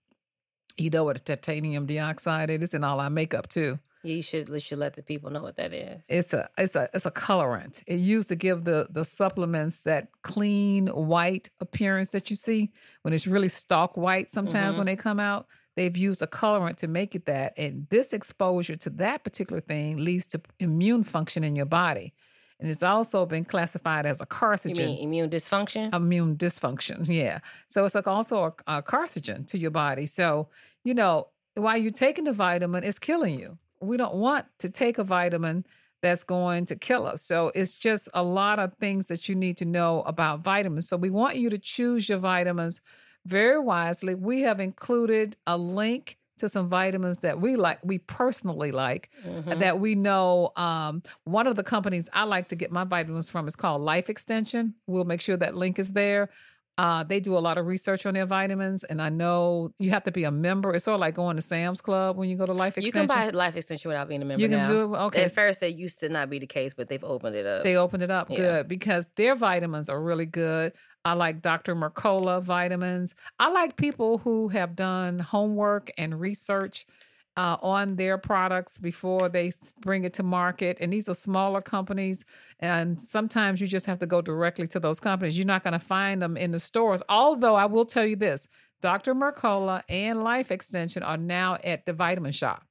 You 0.78 0.90
know 0.90 1.04
what 1.06 1.24
titanium 1.26 1.86
dioxide 1.86 2.50
is? 2.50 2.62
It's 2.64 2.74
in 2.74 2.84
all 2.84 3.00
our 3.00 3.10
makeup 3.10 3.48
too. 3.48 3.80
you 4.06 4.22
should 4.22 4.50
you 4.50 4.60
should 4.60 4.80
let 4.80 4.94
the 4.96 5.04
people 5.12 5.30
know 5.34 5.42
what 5.48 5.56
that 5.56 5.72
is. 5.74 6.02
It's 6.10 6.34
a 6.34 6.50
it's 6.58 6.76
a 6.76 6.90
it's 6.96 7.06
a 7.06 7.12
colorant. 7.12 7.76
It 7.88 8.00
used 8.16 8.28
to 8.30 8.36
give 8.36 8.66
the 8.66 8.88
the 8.98 9.06
supplements 9.06 9.78
that 9.84 10.10
clean 10.24 10.88
white 10.88 11.50
appearance 11.62 12.12
that 12.12 12.30
you 12.30 12.36
see 12.36 12.72
when 13.04 13.14
it's 13.14 13.28
really 13.28 13.50
stalk 13.50 13.96
white. 13.96 14.28
Sometimes 14.32 14.76
Mhm. 14.76 14.80
when 14.80 14.88
they 14.88 14.98
come 14.98 15.20
out, 15.32 15.46
they've 15.76 15.96
used 15.96 16.22
a 16.22 16.28
colorant 16.28 16.78
to 16.78 16.88
make 16.88 17.16
it 17.16 17.26
that. 17.26 17.54
And 17.58 17.88
this 17.90 18.14
exposure 18.14 18.76
to 18.78 18.90
that 18.92 19.24
particular 19.24 19.60
thing 19.62 19.98
leads 19.98 20.26
to 20.28 20.42
immune 20.60 21.04
function 21.04 21.44
in 21.44 21.56
your 21.56 21.66
body, 21.66 22.14
and 22.60 22.70
it's 22.70 22.84
also 22.84 23.26
been 23.26 23.44
classified 23.46 24.06
as 24.06 24.22
a 24.22 24.24
You 24.24 24.28
carcinogen 24.28 24.78
mean 24.78 25.04
immune 25.04 25.30
dysfunction? 25.30 25.94
immune 25.94 26.38
dysfunction. 26.38 27.08
Yeah. 27.14 27.40
So 27.68 27.84
it's 27.84 27.96
like 27.96 28.08
also 28.08 28.56
a, 28.68 28.78
a 28.78 28.84
carcinogen 28.84 29.46
to 29.48 29.58
your 29.58 29.72
body. 29.72 30.06
So, 30.06 30.48
you 30.84 30.94
know, 30.94 31.28
while 31.56 31.78
you're 31.78 31.92
taking 31.92 32.24
the 32.24 32.32
vitamin, 32.34 32.84
it's 32.84 33.00
killing 33.00 33.40
you. 33.40 33.58
We 33.82 33.98
don't 33.98 34.16
want 34.16 34.46
to 34.60 34.70
take 34.70 34.98
a 34.98 35.04
vitamin 35.04 35.66
that's 36.02 36.24
going 36.24 36.66
to 36.68 36.76
kill 36.76 37.06
us. 37.06 37.22
So 37.22 37.52
it's 37.56 37.74
just 37.74 38.08
a 38.14 38.24
lot 38.24 38.60
of 38.60 38.74
things 38.76 39.08
that 39.08 39.28
you 39.28 39.36
need 39.36 39.58
to 39.58 39.66
know 39.66 40.02
about 40.04 40.40
vitamins. 40.42 40.88
So 40.88 40.96
we 40.98 41.10
want 41.10 41.36
you 41.38 41.50
to 41.50 41.58
choose 41.58 42.08
your 42.10 42.18
vitamins 42.20 42.82
very 43.26 43.60
wisely. 43.60 44.16
We 44.16 44.42
have 44.42 44.60
included 44.60 45.36
a 45.48 45.58
link 45.58 46.18
to 46.40 46.50
some 46.50 46.68
vitamins 46.68 47.20
that 47.20 47.40
we 47.40 47.56
like, 47.56 47.80
we 47.84 48.00
personally 48.00 48.72
like, 48.72 49.10
Mhm. 49.26 49.60
that 49.60 49.80
we 49.80 49.96
know 49.96 50.52
um, 50.58 51.04
one 51.26 51.48
of 51.48 51.56
the 51.56 51.64
companies 51.64 52.10
I 52.12 52.24
like 52.24 52.50
to 52.50 52.56
get 52.56 52.72
my 52.72 52.84
vitamins 52.84 53.30
from 53.30 53.48
is 53.48 53.56
called 53.56 53.82
Life 53.82 54.10
Extension. 54.10 54.74
We'll 54.88 55.06
make 55.06 55.22
sure 55.22 55.38
that 55.38 55.56
link 55.56 55.80
is 55.80 55.94
there. 55.94 56.30
Uh, 56.78 57.04
they 57.04 57.20
do 57.20 57.38
a 57.38 57.40
lot 57.40 57.60
of 57.60 57.68
research 57.68 58.04
on 58.08 58.16
their 58.16 58.26
vitamins, 58.26 58.84
and 58.84 59.00
I 59.00 59.10
know 59.10 59.70
you 59.78 59.92
have 59.92 60.04
to 60.06 60.12
be 60.12 60.24
a 60.24 60.32
member. 60.32 60.74
It's 60.74 60.86
sort 60.86 60.96
of 60.96 61.02
like 61.02 61.14
going 61.14 61.36
to 61.36 61.42
Sam's 61.42 61.82
Club 61.82 62.18
when 62.18 62.30
you 62.30 62.36
go 62.36 62.48
to 62.48 62.54
Life 62.54 62.78
Extension. 62.80 63.04
You 63.04 63.08
can 63.08 63.16
buy 63.16 63.30
life 63.30 63.56
extension 63.56 63.90
without 63.90 64.08
being 64.10 64.24
a 64.24 64.26
member 64.26 64.42
You 64.42 64.50
can 64.50 64.58
now. 64.58 64.68
do 64.68 64.96
it. 64.96 64.98
Okay, 64.98 65.24
At 65.26 65.34
first, 65.34 65.62
it 65.62 65.76
used 65.76 66.00
to 66.00 66.10
not 66.10 66.32
be 66.32 66.40
the 66.40 66.48
case, 66.48 66.74
but 66.74 66.90
they've 66.90 67.04
opened 67.04 67.36
it 67.36 67.46
up. 67.46 67.64
they 67.64 67.78
opened 67.78 68.02
it 68.02 68.10
up 68.10 68.32
Yeah. 68.32 68.38
good 68.38 68.68
because 68.68 69.08
their 69.18 69.36
vitamins 69.36 69.88
are 69.88 70.02
really 70.02 70.26
good. 70.26 70.74
I 71.06 71.14
like 71.14 71.42
Dr. 71.44 71.76
Mercola 71.76 72.42
vitamins. 72.42 73.14
I 73.38 73.50
like 73.50 73.76
people 73.76 74.18
who 74.20 74.48
have 74.48 74.76
done 74.76 75.20
homework 75.20 75.92
and 75.98 76.20
research 76.20 76.88
uh, 77.36 77.58
on 77.62 77.96
their 77.96 78.18
products 78.18 78.78
before 78.78 79.30
they 79.30 79.52
bring 79.82 80.04
it 80.04 80.14
to 80.14 80.24
market. 80.24 80.78
And 80.80 80.94
these 80.94 81.10
are 81.10 81.16
smaller 81.16 81.62
companies. 81.62 82.26
And 82.60 83.02
sometimes 83.02 83.60
you 83.60 83.68
just 83.68 83.86
have 83.86 84.00
to 84.00 84.06
go 84.06 84.22
directly 84.22 84.68
to 84.68 84.80
those 84.80 85.00
companies. 85.00 85.38
You're 85.38 85.48
not 85.48 85.64
going 85.64 85.74
to 85.74 85.80
find 85.80 86.22
them 86.22 86.38
in 86.38 86.52
the 86.52 86.60
stores. 86.60 87.02
Although 87.10 87.56
I 87.56 87.66
will 87.66 87.86
tell 87.86 88.06
you 88.06 88.16
this 88.16 88.48
Dr. 88.82 89.16
Mercola 89.16 89.84
and 89.90 90.24
Life 90.24 90.52
Extension 90.52 91.04
are 91.04 91.18
now 91.18 91.58
at 91.64 91.86
the 91.86 91.94
vitamin 91.94 92.34
shop. 92.34 92.66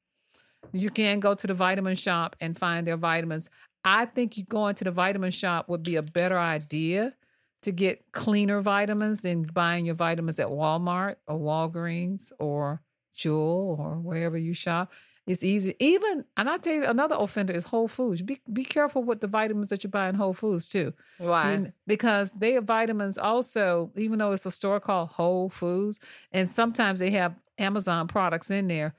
You 0.72 0.90
can 0.90 1.18
go 1.18 1.34
to 1.34 1.46
the 1.46 1.54
vitamin 1.54 1.96
shop 1.96 2.36
and 2.40 2.56
find 2.56 2.86
their 2.86 2.96
vitamins. 2.96 3.50
I 3.84 4.06
think 4.06 4.36
you 4.36 4.44
going 4.44 4.76
to 4.76 4.84
the 4.84 4.92
vitamin 4.92 5.32
shop 5.32 5.68
would 5.68 5.82
be 5.82 5.96
a 5.96 6.02
better 6.02 6.38
idea 6.38 7.14
to 7.62 7.72
get 7.72 8.12
cleaner 8.12 8.60
vitamins 8.60 9.20
than 9.20 9.42
buying 9.42 9.86
your 9.86 9.94
vitamins 9.94 10.38
at 10.38 10.48
Walmart 10.48 11.16
or 11.26 11.38
Walgreens 11.38 12.32
or 12.38 12.80
Jewel 13.14 13.76
or 13.78 13.96
wherever 13.98 14.36
you 14.38 14.54
shop. 14.54 14.90
It's 15.24 15.44
easy. 15.44 15.76
Even 15.78 16.24
and 16.36 16.50
I 16.50 16.56
tell 16.58 16.72
you 16.74 16.84
another 16.84 17.14
offender 17.16 17.52
is 17.52 17.64
Whole 17.64 17.86
Foods. 17.86 18.22
Be 18.22 18.40
be 18.52 18.64
careful 18.64 19.04
with 19.04 19.20
the 19.20 19.28
vitamins 19.28 19.68
that 19.68 19.84
you 19.84 19.90
buy 19.90 20.08
in 20.08 20.16
Whole 20.16 20.32
Foods 20.34 20.68
too. 20.68 20.94
Why? 21.18 21.52
And- 21.52 21.72
because 21.86 22.32
they 22.32 22.54
have 22.54 22.64
vitamins 22.64 23.18
also, 23.18 23.92
even 23.96 24.18
though 24.18 24.32
it's 24.32 24.46
a 24.46 24.50
store 24.50 24.80
called 24.80 25.10
Whole 25.10 25.48
Foods, 25.48 26.00
and 26.32 26.50
sometimes 26.50 26.98
they 26.98 27.10
have 27.10 27.36
Amazon 27.58 28.08
products 28.08 28.50
in 28.50 28.66
there. 28.66 28.94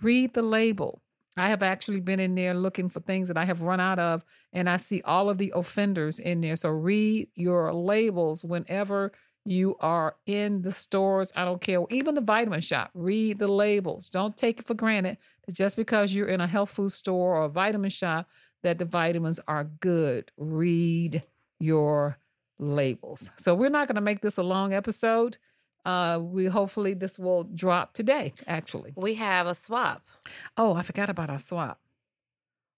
Read 0.00 0.34
the 0.34 0.42
label. 0.42 1.00
I 1.36 1.48
have 1.48 1.64
actually 1.64 1.98
been 1.98 2.20
in 2.20 2.36
there 2.36 2.54
looking 2.54 2.88
for 2.88 3.00
things 3.00 3.26
that 3.26 3.36
I 3.36 3.44
have 3.44 3.60
run 3.60 3.80
out 3.80 3.98
of, 3.98 4.24
and 4.52 4.70
I 4.70 4.76
see 4.76 5.02
all 5.04 5.28
of 5.28 5.38
the 5.38 5.52
offenders 5.56 6.20
in 6.20 6.40
there. 6.40 6.54
So 6.54 6.68
read 6.68 7.26
your 7.34 7.74
labels 7.74 8.44
whenever 8.44 9.10
you 9.44 9.76
are 9.80 10.16
in 10.26 10.62
the 10.62 10.72
stores. 10.72 11.32
I 11.36 11.44
don't 11.44 11.60
care. 11.60 11.80
Even 11.90 12.14
the 12.14 12.20
vitamin 12.20 12.60
shop, 12.60 12.90
read 12.94 13.38
the 13.38 13.48
labels. 13.48 14.08
Don't 14.08 14.36
take 14.36 14.60
it 14.60 14.66
for 14.66 14.74
granted 14.74 15.18
that 15.46 15.52
just 15.52 15.76
because 15.76 16.14
you're 16.14 16.28
in 16.28 16.40
a 16.40 16.46
health 16.46 16.70
food 16.70 16.92
store 16.92 17.36
or 17.36 17.44
a 17.44 17.48
vitamin 17.48 17.90
shop 17.90 18.28
that 18.62 18.78
the 18.78 18.84
vitamins 18.86 19.40
are 19.46 19.64
good. 19.64 20.30
Read 20.38 21.22
your 21.60 22.18
labels. 22.58 23.30
So 23.36 23.54
we're 23.54 23.68
not 23.68 23.88
going 23.88 23.96
to 23.96 24.00
make 24.00 24.20
this 24.22 24.38
a 24.38 24.42
long 24.42 24.72
episode. 24.72 25.36
Uh, 25.84 26.18
we 26.22 26.46
hopefully 26.46 26.94
this 26.94 27.18
will 27.18 27.44
drop 27.44 27.92
today. 27.92 28.32
Actually, 28.46 28.94
We 28.96 29.14
have 29.14 29.46
a 29.46 29.54
swap. 29.54 30.02
oh, 30.56 30.72
I 30.74 30.82
forgot 30.82 31.10
about 31.10 31.28
our 31.28 31.38
swap. 31.38 31.80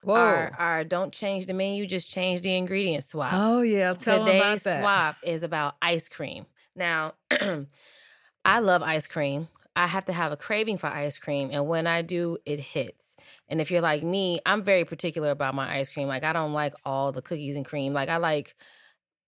Whoa. 0.02 0.14
Our, 0.14 0.52
our 0.58 0.84
don't 0.84 1.12
change 1.12 1.46
the 1.46 1.52
menu, 1.52 1.86
just 1.86 2.08
change 2.10 2.40
the 2.42 2.54
ingredient 2.56 3.04
swap. 3.04 3.32
oh 3.32 3.60
yeah, 3.60 3.94
tell 3.94 4.24
Today's 4.24 4.62
swap 4.62 5.16
is 5.22 5.42
about 5.42 5.76
ice 5.80 6.08
cream. 6.08 6.46
Now, 6.76 7.14
I 8.44 8.60
love 8.60 8.82
ice 8.82 9.06
cream. 9.06 9.48
I 9.74 9.86
have 9.86 10.06
to 10.06 10.12
have 10.12 10.32
a 10.32 10.36
craving 10.36 10.78
for 10.78 10.86
ice 10.86 11.18
cream, 11.18 11.50
and 11.52 11.66
when 11.66 11.86
I 11.86 12.00
do, 12.02 12.38
it 12.46 12.60
hits. 12.60 13.16
And 13.48 13.60
if 13.60 13.70
you're 13.70 13.82
like 13.82 14.02
me, 14.02 14.40
I'm 14.46 14.62
very 14.62 14.84
particular 14.84 15.30
about 15.30 15.54
my 15.54 15.78
ice 15.78 15.90
cream. 15.90 16.08
Like 16.08 16.24
I 16.24 16.32
don't 16.32 16.54
like 16.54 16.74
all 16.84 17.12
the 17.12 17.20
cookies 17.20 17.56
and 17.56 17.64
cream. 17.64 17.92
Like 17.92 18.08
I 18.08 18.16
like 18.16 18.54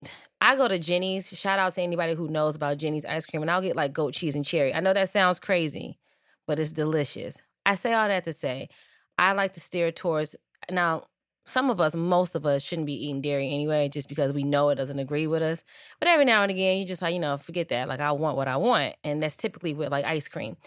I 0.41 0.55
go 0.55 0.67
to 0.67 0.79
Jeni's. 0.79 1.27
Shout 1.29 1.59
out 1.59 1.73
to 1.73 1.81
anybody 1.81 2.15
who 2.15 2.27
knows 2.29 2.55
about 2.55 2.77
Jeni's 2.77 3.05
ice 3.05 3.25
cream, 3.25 3.41
and 3.43 3.51
I'll 3.51 3.61
get 3.61 3.75
like 3.75 3.93
goat 3.93 4.13
cheese 4.13 4.35
and 4.35 4.45
cherry. 4.45 4.73
I 4.73 4.79
know 4.79 4.93
that 4.93 5.09
sounds 5.09 5.37
crazy, 5.37 5.99
but 6.47 6.59
it's 6.59 6.71
delicious. 6.71 7.37
I 7.65 7.75
say 7.75 7.93
all 7.93 8.07
that 8.07 8.23
to 8.23 8.33
say, 8.33 8.69
I 9.17 9.33
like 9.33 9.53
to 9.53 9.59
steer 9.59 9.91
towards 9.91 10.35
now. 10.71 11.05
Some 11.49 11.69
of 11.69 11.81
us, 11.81 11.95
most 11.95 12.35
of 12.35 12.45
us, 12.45 12.61
shouldn't 12.61 12.85
be 12.85 13.05
eating 13.05 13.21
dairy 13.21 13.47
anyway, 13.47 13.89
just 13.89 14.07
because 14.07 14.33
we 14.33 14.43
know 14.43 14.69
it 14.69 14.75
doesn't 14.75 14.99
agree 14.99 15.27
with 15.27 15.41
us. 15.41 15.63
But 15.99 16.07
every 16.07 16.25
now 16.25 16.43
and 16.43 16.51
again, 16.51 16.77
you 16.77 16.85
just 16.85 17.01
like 17.01 17.13
you 17.13 17.19
know, 17.19 17.37
forget 17.37 17.69
that. 17.69 17.87
Like 17.89 17.99
I 17.99 18.11
want 18.11 18.37
what 18.37 18.47
I 18.47 18.57
want, 18.57 18.95
and 19.03 19.21
that's 19.21 19.35
typically 19.35 19.73
with 19.73 19.91
like 19.91 20.05
ice 20.05 20.27
cream. 20.27 20.57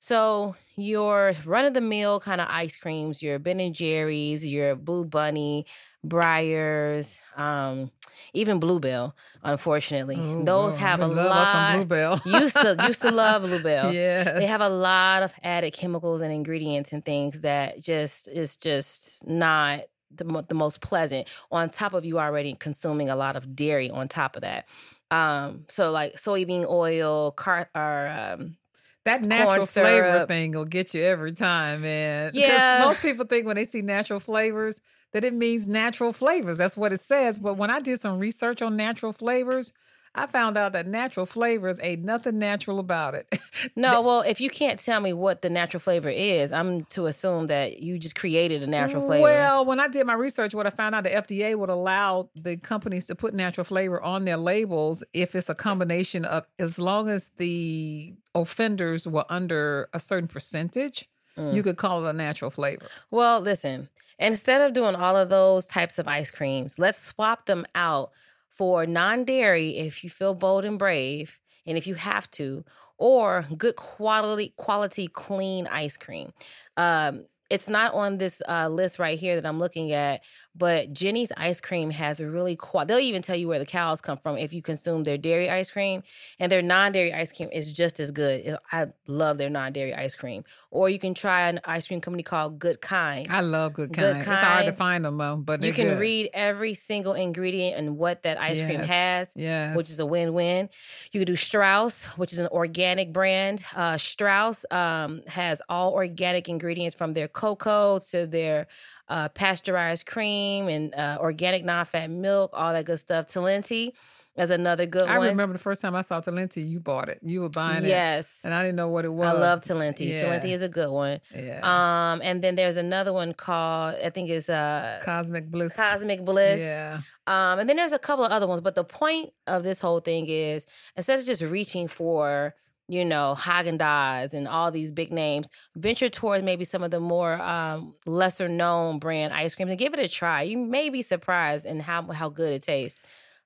So 0.00 0.54
your 0.76 1.32
run 1.44 1.64
of 1.64 1.74
the 1.74 1.80
mill 1.80 2.20
kind 2.20 2.40
of 2.40 2.46
ice 2.48 2.76
creams, 2.76 3.20
your 3.20 3.40
Ben 3.40 3.58
and 3.58 3.74
Jerry's, 3.74 4.46
your 4.46 4.76
Blue 4.76 5.04
Bunny, 5.04 5.66
Breyers, 6.06 7.20
um, 7.36 7.90
even 8.32 8.60
Bluebell. 8.60 9.16
Unfortunately, 9.42 10.16
Oh, 10.18 10.44
those 10.44 10.76
have 10.76 11.00
a 11.00 11.08
We 11.08 11.14
love 11.14 11.32
us 11.32 11.48
some 11.48 11.62
lot. 11.62 11.74
Bluebell. 11.74 12.20
used 12.42 12.56
to 12.56 12.76
used 12.86 13.02
to 13.02 13.10
love 13.10 13.42
Bluebell. 13.42 13.92
Yeah, 13.92 14.24
They 14.38 14.46
have 14.46 14.60
a 14.60 14.68
lot 14.68 15.22
of 15.22 15.34
added 15.42 15.72
chemicals 15.72 16.20
and 16.20 16.32
ingredients 16.32 16.92
and 16.92 17.04
things 17.04 17.40
that 17.40 17.82
just 17.82 18.28
is 18.28 18.56
just 18.56 19.26
not 19.26 19.80
the, 20.14 20.24
mo- 20.24 20.44
the 20.46 20.54
most 20.54 20.80
pleasant. 20.80 21.28
On 21.50 21.68
top 21.70 21.94
of 21.94 22.04
you 22.04 22.18
already 22.18 22.54
consuming 22.54 23.10
a 23.10 23.16
lot 23.16 23.36
of 23.36 23.54
dairy 23.54 23.90
on 23.90 24.08
top 24.08 24.36
of 24.36 24.42
that. 24.42 24.66
Um, 25.10 25.64
so 25.68 25.90
like 25.90 26.14
soybean 26.14 26.68
oil, 26.68 27.30
car 27.32 27.68
or 27.74 28.08
um, 28.08 28.56
that 29.04 29.22
natural 29.22 29.66
flavor 29.66 30.26
thing 30.26 30.52
will 30.52 30.64
get 30.66 30.92
you 30.92 31.02
every 31.02 31.32
time, 31.32 31.82
man. 31.82 32.32
Yeah. 32.34 32.78
Because 32.78 32.86
most 32.86 33.02
people 33.02 33.26
think 33.26 33.46
when 33.46 33.56
they 33.56 33.64
see 33.64 33.82
natural 33.82 34.20
flavors 34.20 34.80
that 35.12 35.24
it 35.24 35.34
means 35.34 35.66
natural 35.66 36.12
flavors. 36.12 36.58
That's 36.58 36.76
what 36.76 36.92
it 36.92 37.00
says. 37.00 37.38
But 37.38 37.54
when 37.54 37.70
I 37.70 37.80
did 37.80 37.98
some 38.00 38.18
research 38.18 38.60
on 38.60 38.76
natural 38.76 39.12
flavors, 39.12 39.72
I 40.14 40.26
found 40.26 40.56
out 40.56 40.72
that 40.72 40.86
natural 40.86 41.26
flavors 41.26 41.78
ain't 41.82 42.02
nothing 42.04 42.38
natural 42.38 42.78
about 42.80 43.14
it. 43.14 43.38
no. 43.76 44.00
Well, 44.00 44.20
if 44.22 44.40
you 44.40 44.50
can't 44.50 44.80
tell 44.80 45.00
me 45.00 45.12
what 45.12 45.42
the 45.42 45.50
natural 45.50 45.80
flavor 45.80 46.08
is, 46.08 46.50
I'm 46.50 46.84
to 46.86 47.06
assume 47.06 47.46
that 47.48 47.80
you 47.82 47.98
just 47.98 48.14
created 48.14 48.62
a 48.62 48.66
natural 48.66 49.06
flavor. 49.06 49.22
Well, 49.22 49.64
when 49.64 49.80
I 49.80 49.88
did 49.88 50.06
my 50.06 50.14
research, 50.14 50.54
what 50.54 50.66
I 50.66 50.70
found 50.70 50.94
out 50.94 51.04
the 51.04 51.10
FDA 51.10 51.56
would 51.56 51.68
allow 51.70 52.30
the 52.34 52.56
companies 52.56 53.06
to 53.06 53.14
put 53.14 53.34
natural 53.34 53.64
flavor 53.64 54.02
on 54.02 54.24
their 54.24 54.36
labels 54.38 55.04
if 55.12 55.34
it's 55.34 55.48
a 55.48 55.54
combination 55.54 56.24
of 56.24 56.46
as 56.58 56.78
long 56.78 57.08
as 57.08 57.30
the 57.36 58.14
offenders 58.34 59.06
were 59.06 59.24
under 59.28 59.88
a 59.92 60.00
certain 60.00 60.28
percentage, 60.28 61.08
Mm. 61.36 61.54
you 61.54 61.62
could 61.62 61.76
call 61.76 62.04
it 62.04 62.10
a 62.10 62.12
natural 62.12 62.50
flavor. 62.50 62.86
Well, 63.12 63.40
listen, 63.40 63.88
instead 64.18 64.60
of 64.60 64.72
doing 64.72 64.96
all 64.96 65.16
of 65.16 65.28
those 65.28 65.66
types 65.66 65.96
of 65.98 66.08
ice 66.08 66.32
creams, 66.32 66.80
let's 66.80 67.00
swap 67.00 67.46
them 67.46 67.64
out 67.76 68.10
for 68.58 68.86
non 68.86 69.24
dairy 69.24 69.78
if 69.78 70.04
you 70.04 70.10
feel 70.10 70.34
bold 70.34 70.64
and 70.64 70.78
brave 70.78 71.38
and 71.66 71.78
if 71.78 71.86
you 71.86 71.94
have 71.94 72.30
to, 72.32 72.64
or 72.98 73.46
good 73.56 73.76
quality, 73.76 74.52
quality, 74.56 75.08
clean 75.08 75.66
ice 75.68 75.96
cream. 75.96 76.32
Um, 76.76 77.26
it's 77.50 77.68
not 77.68 77.94
on 77.94 78.18
this 78.18 78.42
uh, 78.48 78.68
list 78.68 78.98
right 78.98 79.18
here 79.18 79.40
that 79.40 79.46
I'm 79.48 79.58
looking 79.58 79.92
at, 79.92 80.22
but 80.54 80.92
Jeni's 80.92 81.32
ice 81.36 81.60
cream 81.60 81.90
has 81.90 82.20
really 82.20 82.56
qual. 82.56 82.84
They'll 82.84 82.98
even 82.98 83.22
tell 83.22 83.36
you 83.36 83.48
where 83.48 83.58
the 83.58 83.66
cows 83.66 84.00
come 84.00 84.18
from 84.18 84.36
if 84.36 84.52
you 84.52 84.60
consume 84.60 85.04
their 85.04 85.16
dairy 85.16 85.48
ice 85.48 85.70
cream, 85.70 86.02
and 86.38 86.52
their 86.52 86.60
non-dairy 86.62 87.12
ice 87.14 87.32
cream 87.32 87.48
is 87.52 87.72
just 87.72 88.00
as 88.00 88.10
good. 88.10 88.56
I 88.72 88.88
love 89.06 89.38
their 89.38 89.48
non-dairy 89.50 89.94
ice 89.94 90.14
cream. 90.14 90.44
Or 90.70 90.90
you 90.90 90.98
can 90.98 91.14
try 91.14 91.48
an 91.48 91.60
ice 91.64 91.86
cream 91.86 92.00
company 92.02 92.22
called 92.22 92.58
Good 92.58 92.82
Kind. 92.82 93.28
I 93.30 93.40
love 93.40 93.72
good 93.72 93.92
Good 93.92 94.16
kind. 94.16 94.32
It's 94.32 94.40
hard 94.42 94.66
to 94.66 94.72
find 94.72 95.04
them 95.04 95.16
though, 95.16 95.36
but 95.36 95.62
You 95.62 95.72
can 95.72 95.88
good. 95.90 95.98
read 96.00 96.28
every 96.34 96.74
single 96.74 97.14
ingredient 97.14 97.78
and 97.78 97.96
what 97.96 98.24
that 98.24 98.38
ice 98.38 98.58
cream 98.60 98.80
has 98.80 99.32
Yes. 99.34 99.74
which 99.76 99.88
is 99.88 99.98
a 100.00 100.04
win-win. 100.04 100.68
You 101.12 101.20
could 101.20 101.26
do 101.28 101.36
Straus, 101.36 102.02
which 102.16 102.34
is 102.34 102.38
an 102.38 102.48
organic 102.48 103.12
brand. 103.14 103.64
Uh, 103.74 103.96
Straus 103.96 104.66
um, 104.70 105.22
has 105.26 105.62
all 105.70 105.92
organic 105.94 106.48
ingredients 106.50 106.94
from 106.94 107.14
their 107.14 107.28
cocoa 107.38 108.00
to 108.10 108.26
their 108.26 108.66
uh, 109.08 109.28
pasteurized 109.28 110.04
cream 110.06 110.68
and 110.68 110.94
uh, 110.94 111.18
organic 111.20 111.64
non-fat 111.64 112.10
milk, 112.10 112.50
all 112.52 112.72
that 112.72 112.84
good 112.84 112.98
stuff. 112.98 113.28
Talenti 113.28 113.92
is 114.36 114.50
another 114.50 114.86
good 114.86 115.08
I 115.08 115.18
one. 115.18 115.26
I 115.26 115.30
remember 115.30 115.52
the 115.52 115.58
first 115.58 115.80
time 115.80 115.94
I 115.94 116.02
saw 116.02 116.20
Talenti, 116.20 116.68
you 116.68 116.80
bought 116.80 117.08
it. 117.08 117.18
You 117.22 117.42
were 117.42 117.48
buying 117.48 117.84
it. 117.84 117.88
Yes, 117.88 118.42
And 118.44 118.52
I 118.52 118.62
didn't 118.62 118.76
know 118.76 118.88
what 118.88 119.04
it 119.04 119.12
was. 119.12 119.28
I 119.28 119.32
love 119.32 119.60
Talenti. 119.60 120.08
Yeah. 120.10 120.24
Talenti 120.24 120.50
is 120.52 120.62
a 120.62 120.68
good 120.68 120.90
one. 120.90 121.20
Yeah. 121.34 121.60
Um, 121.62 122.20
and 122.22 122.42
then 122.42 122.54
there's 122.54 122.76
another 122.76 123.12
one 123.12 123.34
called 123.34 123.96
I 124.04 124.10
think 124.10 124.30
it's 124.30 124.48
uh, 124.48 125.00
Cosmic 125.04 125.50
Bliss. 125.50 125.74
Cosmic 125.74 126.24
Bliss. 126.24 126.60
Yeah. 126.60 127.00
Um, 127.26 127.60
and 127.60 127.68
then 127.68 127.76
there's 127.76 127.92
a 127.92 127.98
couple 127.98 128.24
of 128.24 128.32
other 128.32 128.46
ones, 128.46 128.60
but 128.60 128.74
the 128.74 128.84
point 128.84 129.30
of 129.46 129.62
this 129.62 129.80
whole 129.80 130.00
thing 130.00 130.26
is 130.28 130.66
instead 130.96 131.18
of 131.18 131.24
just 131.24 131.42
reaching 131.42 131.86
for, 131.88 132.54
you 132.88 133.04
know, 133.04 133.34
Haagen 133.38 133.78
Dazs 133.78 134.32
and 134.32 134.48
all 134.48 134.70
these 134.70 134.90
big 134.90 135.12
names, 135.12 135.50
venture 135.76 136.08
towards 136.08 136.42
maybe 136.42 136.64
some 136.64 136.82
of 136.82 136.90
the 136.90 137.00
more 137.00 137.34
um, 137.40 137.94
lesser 138.06 138.48
known 138.48 138.98
brand 138.98 139.32
ice 139.32 139.54
creams 139.54 139.70
and 139.70 139.78
give 139.78 139.92
it 139.92 140.00
a 140.00 140.08
try. 140.08 140.42
You 140.42 140.56
may 140.58 140.88
be 140.88 141.02
surprised 141.02 141.66
in 141.66 141.80
how 141.80 142.10
how 142.12 142.28
good 142.28 142.52
it 142.52 142.62
tastes. 142.62 143.00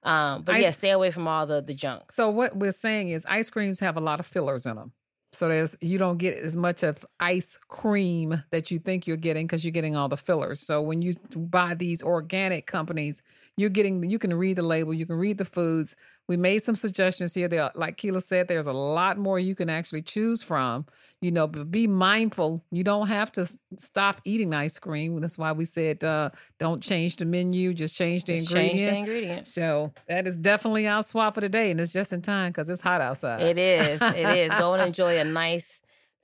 Um, 0.04 0.42
but 0.42 0.56
Ice- 0.56 0.62
yeah, 0.62 0.70
stay 0.70 0.90
away 0.90 1.10
from 1.10 1.28
all 1.28 1.46
the 1.46 1.60
the 1.60 1.74
junk. 1.74 2.12
So 2.12 2.30
what 2.30 2.56
we're 2.56 2.72
saying 2.72 3.10
is 3.10 3.26
ice 3.28 3.50
creams 3.50 3.80
have 3.80 3.96
a 3.96 4.00
lot 4.00 4.20
of 4.20 4.26
fillers 4.26 4.66
in 4.66 4.76
them. 4.76 4.92
So 5.32 5.48
there's 5.48 5.76
you 5.80 5.98
don't 5.98 6.18
get 6.18 6.36
as 6.38 6.54
much 6.54 6.82
of 6.82 7.04
ice 7.18 7.58
cream 7.68 8.42
that 8.50 8.70
you 8.70 8.78
think 8.78 9.06
you're 9.06 9.16
getting 9.16 9.46
because 9.46 9.64
you're 9.64 9.72
getting 9.72 9.96
all 9.96 10.08
the 10.08 10.16
fillers. 10.16 10.60
So 10.60 10.82
when 10.82 11.02
you 11.02 11.14
buy 11.34 11.74
these 11.74 12.02
organic 12.02 12.66
companies, 12.66 13.22
you're 13.56 13.70
getting 13.70 14.02
you 14.08 14.18
can 14.18 14.34
read 14.34 14.56
the 14.56 14.62
label, 14.62 14.92
you 14.92 15.06
can 15.06 15.16
read 15.16 15.38
the 15.38 15.44
foods. 15.44 15.96
We 16.32 16.38
made 16.38 16.62
some 16.62 16.76
suggestions 16.76 17.34
here. 17.34 17.46
There, 17.46 17.70
like 17.74 17.98
Keela 17.98 18.22
said, 18.22 18.48
there's 18.48 18.66
a 18.66 18.72
lot 18.72 19.18
more 19.18 19.38
you 19.38 19.54
can 19.54 19.68
actually 19.68 20.00
choose 20.00 20.42
from. 20.42 20.86
You 21.20 21.30
know, 21.30 21.46
but 21.46 21.70
be 21.70 21.86
mindful. 21.86 22.64
You 22.70 22.82
don't 22.84 23.08
have 23.08 23.30
to 23.32 23.46
stop 23.76 24.22
eating 24.24 24.54
ice 24.54 24.78
cream. 24.78 25.20
That's 25.20 25.36
why 25.36 25.52
we 25.52 25.66
said 25.66 26.02
uh, 26.02 26.30
don't 26.58 26.82
change 26.82 27.16
the 27.16 27.26
menu, 27.26 27.74
just 27.74 27.94
change 27.94 28.24
the 28.24 28.36
Just 28.36 28.50
change 28.50 28.80
ingredient. 28.80 28.92
the 28.92 28.98
ingredients. 29.12 29.52
So 29.52 29.92
that 30.08 30.26
is 30.26 30.38
definitely 30.38 30.88
our 30.88 31.02
swap 31.02 31.34
for 31.34 31.42
today, 31.42 31.70
and 31.70 31.78
it's 31.78 31.92
just 31.92 32.14
in 32.14 32.22
time 32.22 32.50
because 32.50 32.70
it's 32.70 32.80
hot 32.80 33.02
outside. 33.02 33.42
It 33.42 33.58
is. 33.58 34.00
It 34.00 34.26
is. 34.38 34.54
Go 34.54 34.72
and 34.72 34.82
enjoy 34.86 35.18
a 35.18 35.24
nice, 35.24 35.81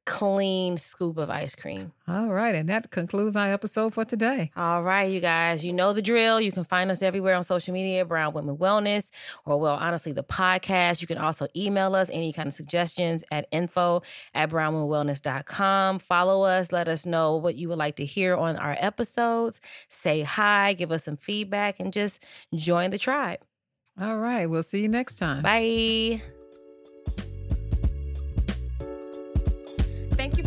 clean 0.09 0.79
scoop 0.79 1.19
of 1.19 1.29
ice 1.29 1.55
cream. 1.55 1.93
All 2.09 2.29
right, 2.29 2.55
and 2.55 2.69
that 2.71 2.91
concludes 2.91 3.37
our 3.37 3.53
episode 3.53 3.93
for 3.93 4.07
today. 4.07 4.51
All 4.57 4.83
right, 4.83 5.13
you 5.13 5.21
guys, 5.21 5.63
you 5.63 5.75
know 5.75 5.93
the 5.93 6.01
drill. 6.01 6.41
You 6.41 6.51
can 6.51 6.65
find 6.65 6.91
us 6.91 7.03
everywhere 7.03 7.35
on 7.35 7.45
social 7.45 7.75
media, 7.75 8.07
Brown 8.07 8.33
Women 8.33 8.57
Wellness, 8.57 9.11
or 9.45 9.61
well, 9.61 9.75
honestly, 9.75 10.13
the 10.13 10.25
podcast. 10.25 11.03
You 11.03 11.07
can 11.07 11.19
also 11.19 11.47
email 11.55 11.95
us 11.95 12.09
any 12.11 12.33
kind 12.33 12.49
of 12.49 12.55
suggestions 12.55 13.23
at 13.31 13.47
info 13.53 14.03
at 14.35 14.49
brownwomenwellness.com. 14.49 15.99
Follow 15.99 16.43
us, 16.43 16.73
let 16.73 16.89
us 16.89 17.05
know 17.05 17.37
what 17.37 17.57
you 17.57 17.69
would 17.69 17.79
like 17.79 17.97
to 17.97 18.07
hear 18.07 18.35
on 18.35 18.57
our 18.57 18.77
episodes. 18.79 19.61
Say 19.91 20.23
hi, 20.23 20.73
give 20.73 20.91
us 20.91 21.05
some 21.05 21.19
feedback, 21.19 21.79
and 21.79 21.93
just 21.93 22.25
join 22.55 22.91
the 22.91 22.99
tribe. 22.99 23.41
All 24.01 24.19
right, 24.19 24.47
we'll 24.47 24.63
see 24.63 24.81
you 24.81 24.89
next 24.89 25.17
time. 25.17 25.43
Bye. 25.43 26.23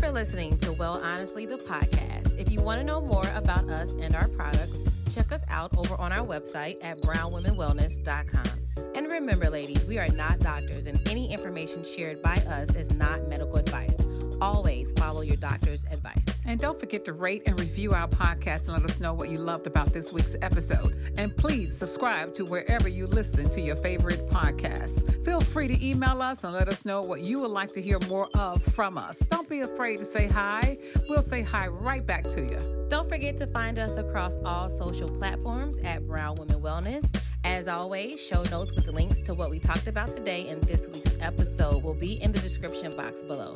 For 0.02 0.10
listening 0.10 0.58
to 0.58 0.74
Well 0.74 1.00
Honestly, 1.04 1.46
the 1.46 1.58
podcast. 1.58 2.36
If 2.40 2.50
you 2.50 2.60
want 2.60 2.80
to 2.80 2.84
know 2.84 3.00
more 3.00 3.28
about 3.36 3.70
us 3.70 3.92
and 3.92 4.16
our 4.16 4.28
products, 4.30 4.76
check 5.12 5.32
us 5.32 5.42
out 5.48 5.78
over 5.78 5.94
on 5.96 6.12
our 6.12 6.26
website 6.26 6.84
at 6.84 7.00
brownwomenwellness.com. 7.02 8.96
And 8.96 9.12
remember, 9.12 9.48
ladies, 9.52 9.86
we 9.86 10.00
are 10.00 10.08
not 10.08 10.40
doctors, 10.40 10.88
and 10.88 11.08
any 11.08 11.32
information 11.32 11.84
shared 11.84 12.20
by 12.24 12.34
us 12.50 12.74
is 12.74 12.92
not 12.92 13.28
medical 13.28 13.58
advice. 13.58 14.01
Always 14.42 14.92
follow 14.98 15.22
your 15.22 15.38
doctor's 15.38 15.86
advice. 15.86 16.26
And 16.46 16.60
don't 16.60 16.80
forget 16.80 17.06
to 17.06 17.14
rate 17.14 17.44
and 17.46 17.58
review 17.60 17.92
our 17.92 18.08
podcast 18.08 18.62
and 18.62 18.74
let 18.74 18.84
us 18.84 19.00
know 19.00 19.14
what 19.14 19.30
you 19.30 19.38
loved 19.38 19.68
about 19.68 19.94
this 19.94 20.12
week's 20.12 20.36
episode. 20.42 21.14
And 21.18 21.36
please 21.38 21.78
subscribe 21.78 22.34
to 22.34 22.46
wherever 22.46 22.90
you 22.90 23.08
listen 23.08 23.50
to 23.52 23.62
your 23.62 23.76
favorite 23.76 24.28
podcasts. 24.28 25.24
Feel 25.24 25.40
free 25.40 25.68
to 25.68 25.86
email 25.86 26.22
us 26.22 26.44
and 26.44 26.54
let 26.54 26.68
us 26.68 26.84
know 26.84 27.04
what 27.04 27.22
you 27.22 27.40
would 27.40 27.52
like 27.52 27.72
to 27.74 27.82
hear 27.82 28.00
more 28.10 28.28
of 28.34 28.62
from 28.74 28.98
us. 28.98 29.20
Don't 29.20 29.48
be 29.48 29.62
afraid 29.62 29.98
to 30.00 30.06
say 30.06 30.28
hi. 30.28 30.78
We'll 31.08 31.22
say 31.22 31.44
hi 31.44 31.68
right 31.68 32.06
back 32.06 32.24
to 32.32 32.42
you. 32.42 32.88
Don't 32.90 33.08
forget 33.08 33.38
to 33.38 33.48
find 33.48 33.80
us 33.80 33.96
across 33.96 34.34
all 34.44 34.70
social 34.70 35.08
platforms 35.08 35.78
at 35.84 36.06
Brown 36.08 36.36
Women 36.36 36.60
Wellness. 36.60 37.16
As 37.44 37.68
always, 37.68 38.20
show 38.20 38.44
notes 38.44 38.74
with 38.74 38.86
the 38.86 38.92
links 38.92 39.22
to 39.24 39.34
what 39.34 39.50
we 39.50 39.60
talked 39.60 39.88
about 39.88 40.10
today 40.10 40.48
in 40.48 40.60
this 40.62 40.88
week's 40.88 41.16
episode 41.22 41.84
will 41.84 41.94
be 41.94 42.22
in 42.22 42.32
the 42.32 42.40
description 42.40 42.96
box 42.96 43.22
below. 43.22 43.56